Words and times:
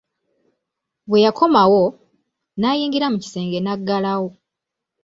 Bwe 1.09 1.23
yakomawo, 1.25 1.83
n'ayingira 2.59 3.07
mu 3.13 3.17
kisenge 3.23 3.57
n'agalawo. 3.61 4.29